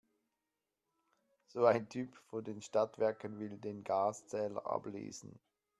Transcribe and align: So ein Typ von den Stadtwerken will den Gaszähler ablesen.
So 1.49 1.67
ein 1.67 1.87
Typ 1.87 2.15
von 2.31 2.43
den 2.43 2.63
Stadtwerken 2.63 3.37
will 3.37 3.59
den 3.59 3.83
Gaszähler 3.83 4.65
ablesen. 4.65 5.39